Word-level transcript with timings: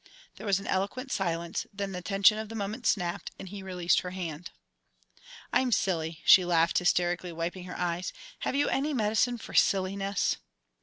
There 0.37 0.47
was 0.47 0.59
an 0.59 0.65
eloquent 0.65 1.11
silence, 1.11 1.67
then 1.71 1.91
the 1.91 2.01
tension 2.01 2.39
of 2.39 2.49
the 2.49 2.55
moment 2.55 2.87
snapped, 2.87 3.29
and 3.37 3.49
he 3.49 3.61
released 3.61 3.99
her 4.01 4.09
hand. 4.09 4.49
"I'm 5.53 5.71
silly," 5.71 6.23
she 6.25 6.43
laughed 6.43 6.79
hysterically, 6.79 7.31
wiping 7.31 7.65
her 7.65 7.77
eyes. 7.77 8.11
"Have 8.39 8.55
you 8.55 8.67
any 8.67 8.95
medicine 8.95 9.37
for 9.37 9.53
silliness?" 9.53 10.37